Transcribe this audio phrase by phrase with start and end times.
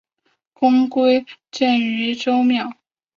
[0.53, 2.71] 公归荐于周庙。